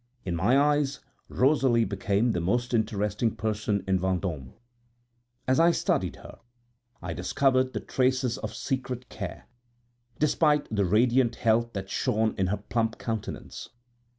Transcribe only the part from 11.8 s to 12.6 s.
shone in her